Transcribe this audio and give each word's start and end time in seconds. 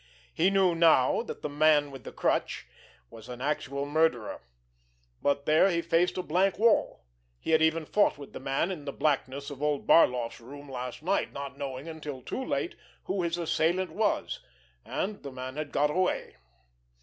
He 0.33 0.49
knew 0.49 0.73
now 0.73 1.21
that 1.21 1.43
the 1.43 1.47
Man 1.63 1.91
with 1.91 2.05
the 2.05 2.11
Crutch 2.11 2.65
was 3.11 3.27
the 3.27 3.39
actual 3.39 3.85
murderer—but 3.85 5.45
there 5.45 5.69
he 5.69 5.83
faced 5.83 6.17
a 6.17 6.23
blank 6.23 6.57
wall. 6.57 7.03
He 7.39 7.51
had 7.51 7.61
even 7.61 7.85
fought 7.85 8.17
with 8.17 8.33
the 8.33 8.39
man 8.39 8.71
in 8.71 8.85
the 8.85 8.93
blackness 8.93 9.51
of 9.51 9.61
old 9.61 9.85
Barloff's 9.85 10.41
room 10.41 10.67
last 10.67 11.03
night, 11.03 11.33
not 11.33 11.55
knowing 11.55 11.87
until 11.87 12.23
too 12.23 12.43
late 12.43 12.73
who 13.03 13.21
his 13.21 13.37
assailant 13.37 13.91
was, 13.91 14.39
and 14.83 15.21
the 15.21 15.31
man 15.31 15.55
had 15.55 15.71
got 15.71 15.91
away. 15.91 16.37